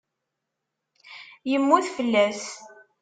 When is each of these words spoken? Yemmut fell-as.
Yemmut 1.49 1.85
fell-as. 1.95 2.41